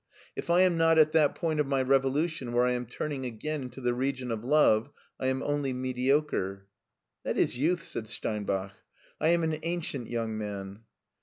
If 0.35 0.49
I 0.49 0.61
am 0.61 0.77
not 0.77 0.97
at 0.97 1.11
that 1.11 1.35
point 1.35 1.59
of 1.59 1.67
my 1.67 1.79
revolution 1.83 2.53
where 2.53 2.65
I 2.65 2.71
am 2.71 2.87
turning 2.87 3.23
again 3.23 3.61
into 3.61 3.79
the 3.81 3.93
region 3.93 4.31
of 4.31 4.43
love, 4.43 4.89
I 5.19 5.27
am 5.27 5.43
only 5.43 5.73
mediocre/*" 5.73 6.65
That 7.23 7.37
is 7.37 7.55
youth," 7.55 7.83
said 7.83 8.07
Steinbach;" 8.07 8.71
I 9.21 9.27
am 9.27 9.43
an 9.43 9.59
ancient 9.61 10.09
young 10.09 10.39
man. 10.39 10.79